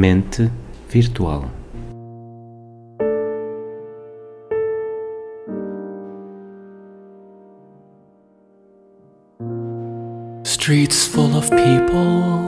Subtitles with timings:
[0.00, 0.48] Mente
[0.90, 1.50] Virtual.
[10.44, 12.47] Streets full of people,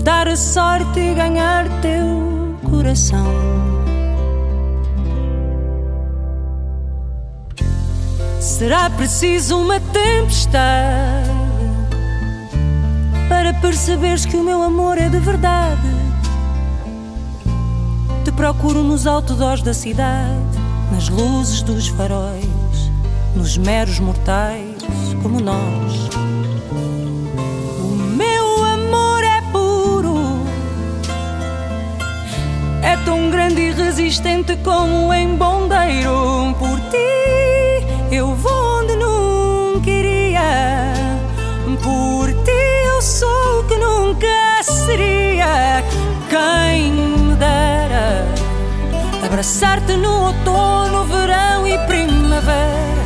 [0.00, 3.26] Herdar a sorte e ganhar teu coração
[8.40, 11.28] Será preciso uma tempestade
[13.28, 15.82] Para perceberes que o meu amor é de verdade
[18.24, 20.40] Te procuro nos outdoors da cidade
[20.90, 22.46] Nas luzes dos faróis
[23.36, 24.80] Nos meros mortais
[25.22, 26.19] como nós.
[33.72, 36.54] Resistente como um embondeiro.
[36.58, 40.92] Por ti eu vou onde nunca iria,
[41.82, 45.84] por ti eu sou o que nunca seria.
[46.28, 48.24] Quem me dera
[49.24, 53.00] abraçar-te no outono, verão e primavera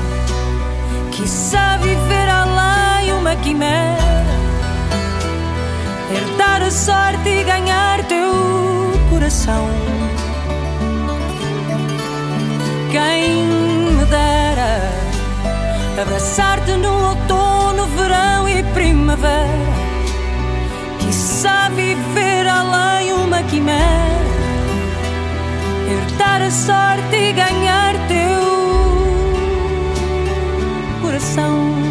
[1.11, 4.25] Quiçá viver além uma quimera
[6.13, 8.31] Herdar a sorte e ganhar teu
[9.09, 9.69] coração
[12.95, 14.79] Quem me dera
[16.01, 19.49] Abraçar-te no outono, verão e primavera
[21.01, 24.15] Quiçá viver além uma quimera
[25.91, 28.45] Herdar a sorte e ganhar teu
[31.03, 31.84] coração.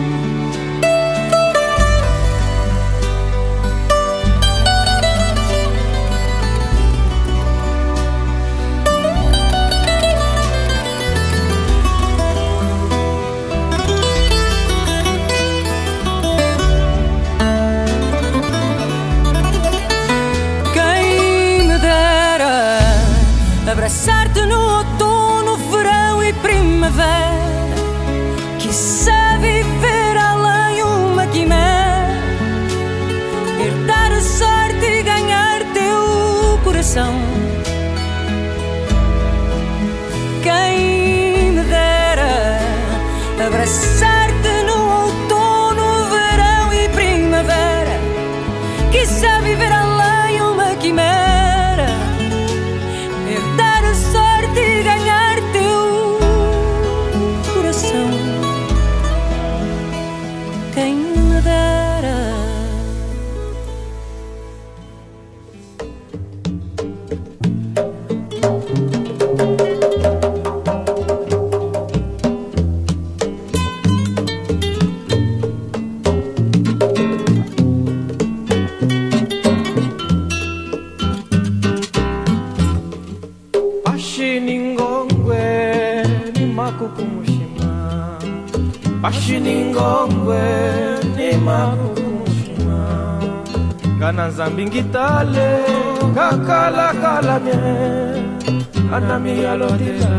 [99.24, 100.14] mami alondela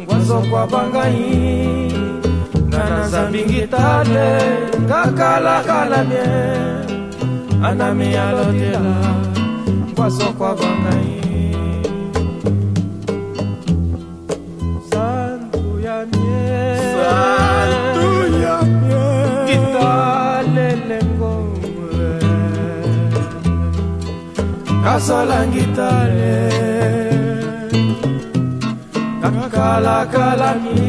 [0.00, 1.92] ngwazokwa bangai
[2.68, 4.28] ngana zambingitale
[4.84, 6.28] ngakala mie
[7.68, 8.96] anami alondela
[9.92, 11.20] ngwazokwa bangai.
[14.90, 16.64] Santu ya mie
[16.96, 18.08] santu
[18.44, 19.04] ya mie
[19.48, 20.98] kitalele
[24.84, 26.67] kasala kasolangitale
[29.58, 30.86] calacalaní,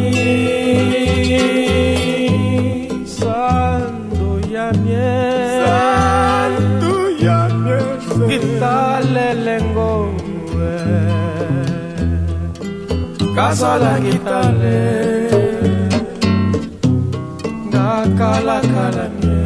[3.18, 6.94] santo ya miel, santo
[7.26, 8.38] ya miel,
[9.46, 9.92] lengo,
[13.36, 14.82] casa la guitale,
[17.74, 19.38] da calacalaní,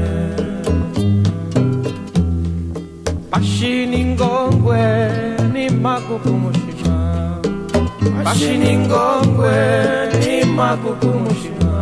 [3.31, 4.83] pashiningongwe
[5.53, 6.72] ni makukumoshi.
[8.23, 9.55] mashiningongwe
[10.41, 11.73] imakukumushima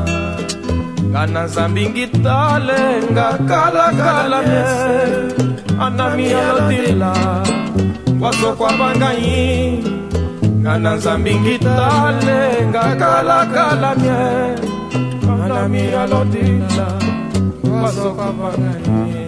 [1.09, 2.81] ngana nzambi ngitale
[3.11, 4.97] ngakalakala mese
[5.85, 7.13] anamiyalotila
[8.15, 9.83] ngwazokwabangayi
[10.61, 12.39] ngana nzambi ngitale
[12.69, 14.21] ngakalakala mye
[15.43, 16.87] anamiyalotila
[17.65, 19.27] ngwazokwabangayi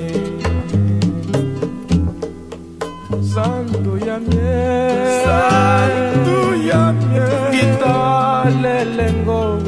[3.34, 6.13] santo ya mie
[6.64, 6.94] tuya,
[7.52, 9.60] quítale lengo.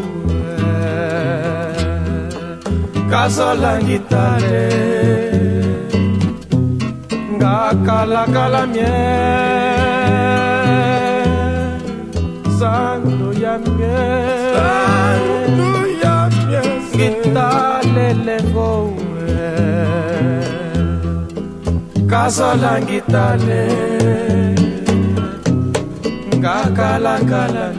[3.10, 4.70] Casa la guitarra,
[13.34, 13.78] ya mie,
[14.54, 14.54] santo
[16.02, 16.62] ya mie,
[16.94, 18.94] quítale lengo.
[22.08, 24.55] Casa la
[26.76, 27.76] miel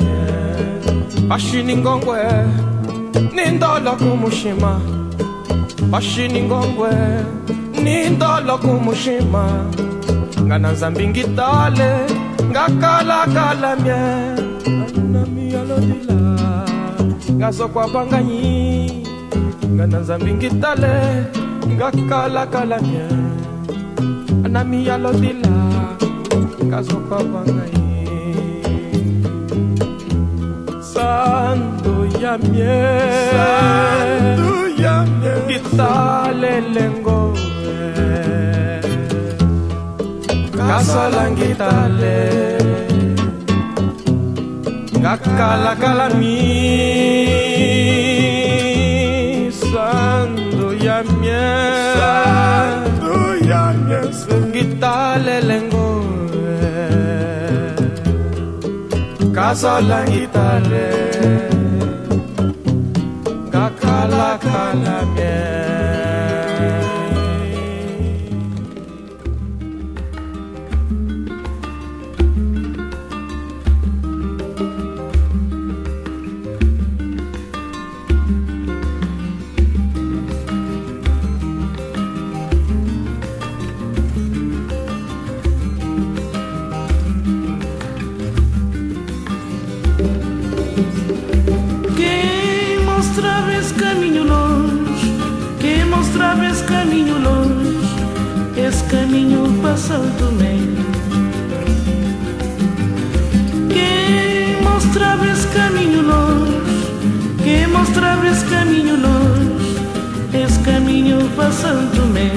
[1.29, 2.19] Bashini ngongwe
[3.35, 4.81] Nindolo kumushima.
[5.91, 6.91] Bashini ngongwe
[7.83, 9.45] Nindolo kumushima.
[10.43, 11.91] Ngana nzambi ngitale
[12.51, 14.01] Ngakalakala mye.
[14.99, 16.19] Anami alodila
[17.33, 19.05] Ngazokwa banganyi
[19.75, 21.25] Ngana nzambi ngitale
[21.67, 23.07] Ngakalakala mye.
[24.45, 25.57] Anami alodila
[30.97, 33.29] Santo ya miel.
[33.37, 34.53] Santo
[34.83, 35.41] ya miel.
[35.49, 37.21] Gitale lengo
[40.57, 42.21] Kasala ngitale
[45.01, 46.41] Ngakala kala mi
[49.53, 52.01] Santo ya miel.
[52.01, 54.09] Santo ya miel
[54.51, 55.86] Ngitale lengo
[59.37, 61.16] casa la guitarra.
[104.97, 106.57] Quem mostrava esse caminho longe,
[107.45, 109.77] quem mostrava esse caminho longe,
[110.33, 112.33] esse caminho passou também.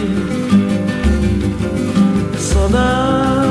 [2.37, 3.47] Saudade,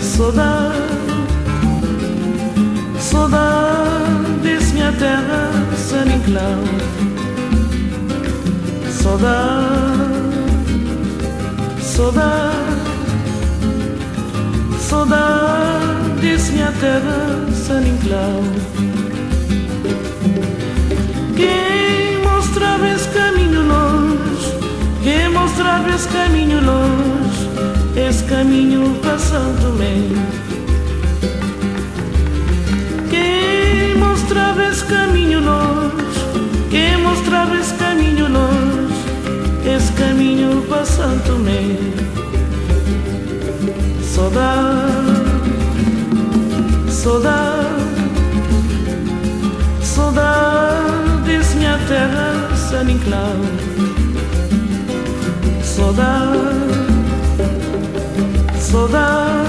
[0.00, 0.74] saudade.
[2.98, 6.64] Saudades, minha terra, San Inclau
[8.90, 10.10] Saudade,
[11.80, 12.56] saudade
[14.80, 15.39] Saudades,
[16.60, 18.42] minha terra, San Inclau
[21.34, 24.54] Quem mostrava esse caminho longe
[25.02, 27.48] Quem mostrava esse caminho longe
[27.96, 30.12] Esse caminho passando bem.
[33.08, 35.90] Quem mostrava esse caminho longe,
[36.70, 39.04] quem mostrava esse caminho longe,
[39.76, 41.94] esse caminho passando me
[44.02, 44.89] Saudade,
[47.02, 47.66] Saudade,
[49.82, 53.48] saudades, minha terra sem enclave.
[55.64, 56.38] Saudade,
[58.60, 59.48] saudade,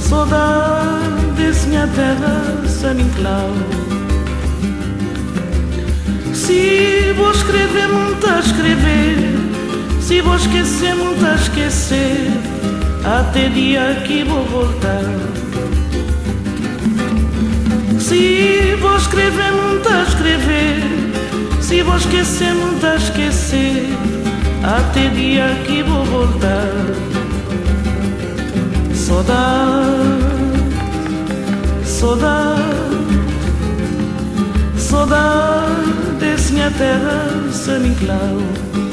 [0.00, 3.64] saudades, minha terra sem enclave.
[6.32, 9.18] Se vou escrever, muito a escrever.
[10.00, 12.53] Se vou esquecer, muito a esquecer.
[13.04, 15.04] Até dia que vou voltar.
[18.00, 19.52] Se vou escrever,
[19.90, 20.82] a escrever.
[21.60, 23.88] Se vou esquecer, a esquecer.
[24.62, 26.72] Até dia que vou voltar.
[28.94, 29.92] Saudade,
[31.84, 32.62] saudade,
[34.78, 38.83] saudade desse minha terra sem enclave.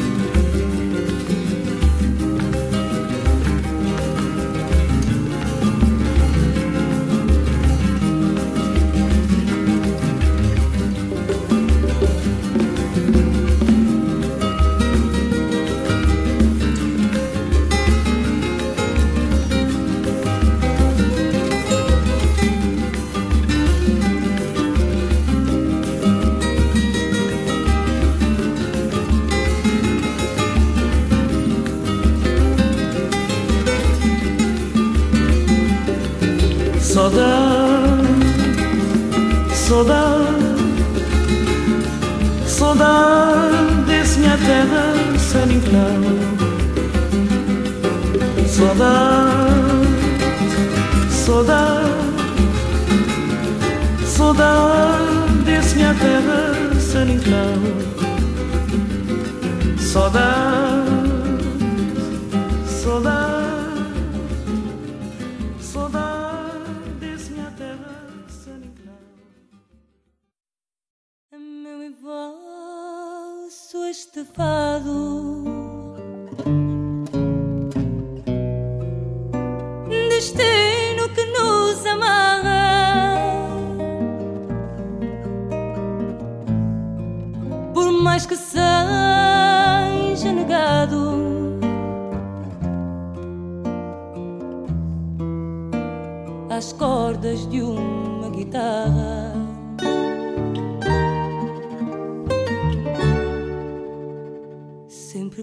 [74.13, 75.30] Este fado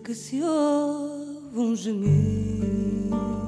[0.08, 3.47] que se ouve um gemido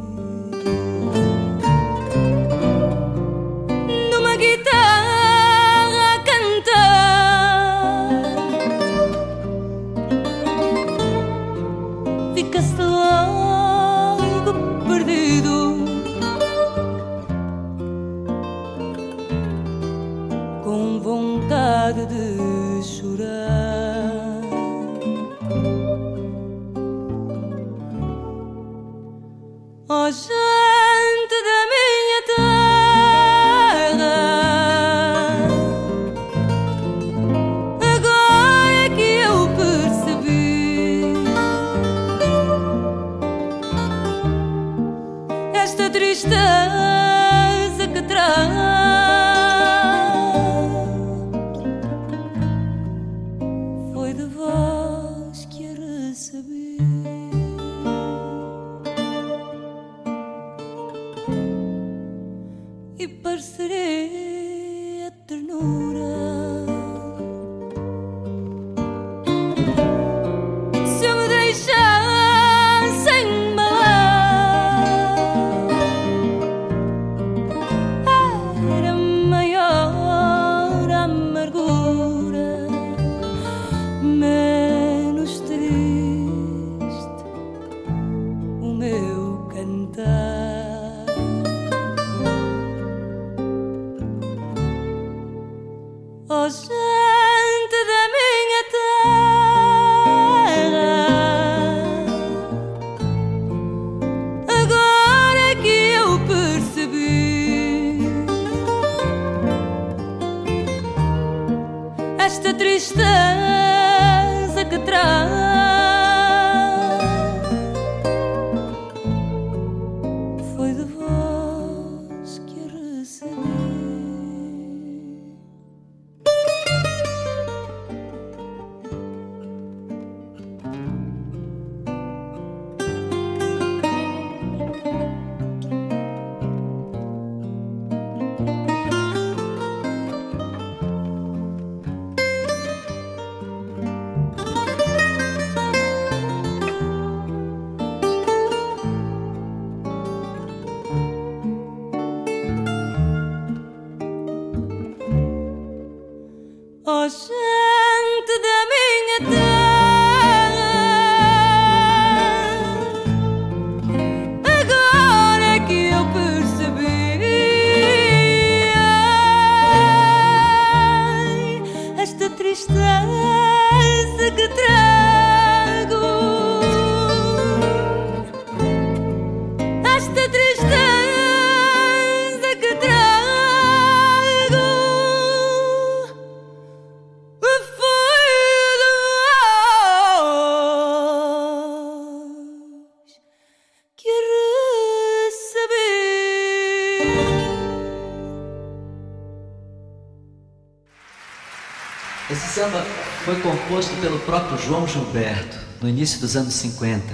[203.71, 207.05] composto pelo próprio João Gilberto, no início dos anos 50.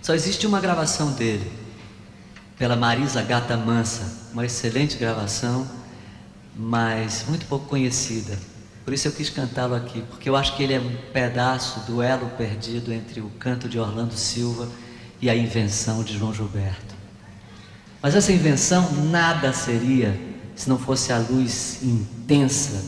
[0.00, 1.50] Só existe uma gravação dele,
[2.56, 5.68] pela Marisa Gata Mansa, uma excelente gravação,
[6.54, 8.38] mas muito pouco conhecida.
[8.84, 12.00] Por isso eu quis cantá-lo aqui, porque eu acho que ele é um pedaço do
[12.00, 14.68] elo perdido entre o canto de Orlando Silva
[15.20, 16.94] e a invenção de João Gilberto.
[18.00, 20.16] Mas essa invenção nada seria
[20.54, 22.84] se não fosse a luz intensa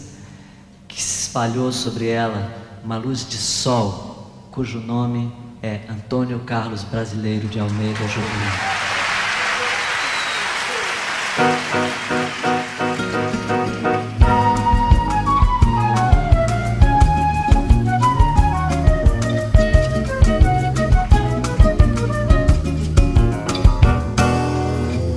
[0.87, 7.49] que se espalhou sobre ela uma luz de sol, cujo nome é Antônio Carlos Brasileiro
[7.49, 8.31] de Almeida Júnior.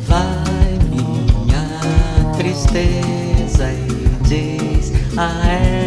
[0.07, 5.86] Vai minha tristeza e diz a ela que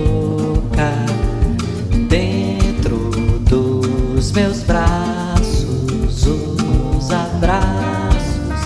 [4.31, 8.65] Meus braços, os abraços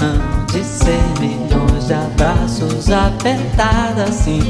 [0.00, 4.40] hão de ser milhões de abraços apertado assim,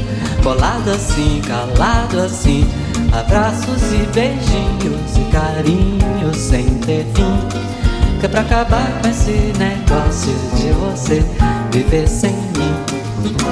[0.43, 2.67] colado assim, calado assim.
[3.11, 8.19] Abraços e beijinhos e carinhos sem ter fim.
[8.19, 11.25] Que é pra acabar com esse negócio de você
[11.71, 12.75] viver sem mim.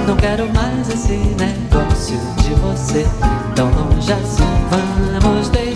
[0.06, 3.08] Não quero mais esse negócio de você
[3.56, 4.44] tão longe assim.
[5.22, 5.67] Vamos deixar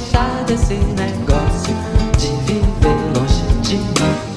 [0.51, 1.73] desse negócio
[2.17, 4.30] de viver longe de mim.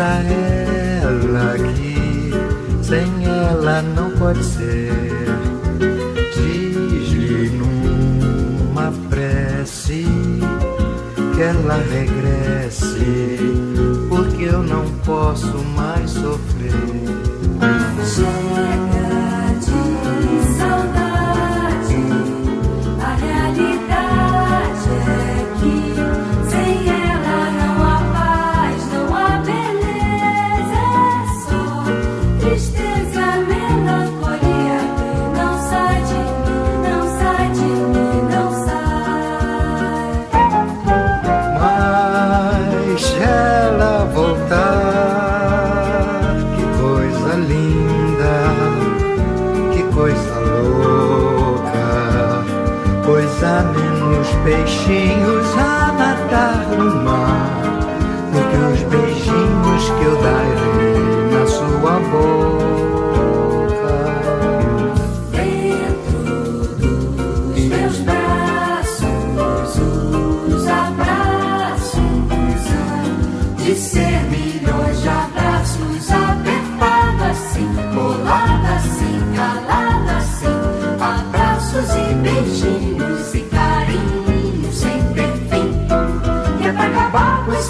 [0.00, 0.22] E diz a
[1.02, 2.32] ela que
[2.82, 4.92] sem ela não pode ser.
[6.34, 10.06] Diz-lhe numa prece
[11.34, 13.38] que ela regresse,
[14.08, 16.70] porque eu não posso mais sofrer.
[44.12, 45.36] Voltar,
[46.54, 48.34] que coisa linda,
[49.72, 51.88] que coisa louca,
[53.04, 57.50] pois há menos peixinhos a nadar no mar.
[58.32, 60.49] Do que os beijinhos que eu darei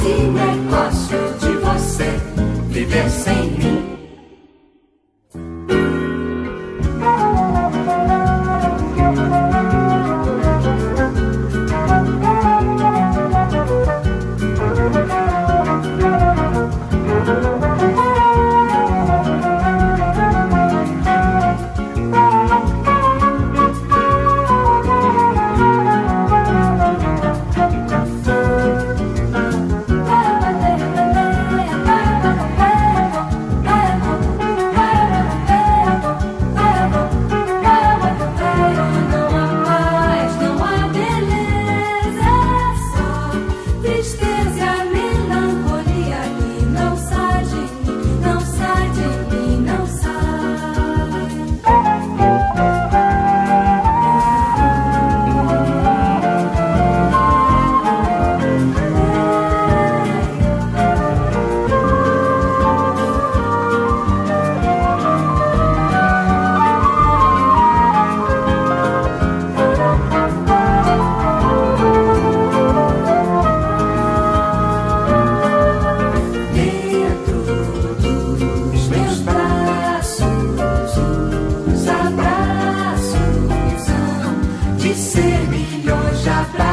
[0.01, 2.11] Esse negócio de você
[2.71, 3.80] viver sem mim.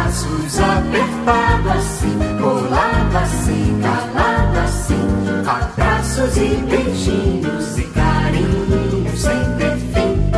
[0.07, 5.05] Braços apertado assim, colado assim, calado assim,
[5.45, 10.31] abraços e beijinhos e carinhos sem ter fim.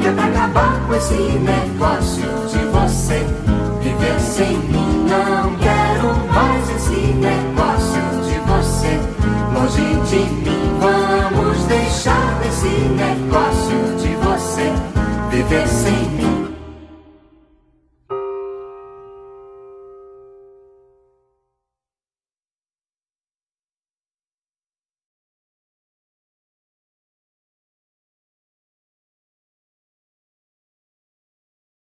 [0.00, 1.61] Que é pra acabar com esse negócio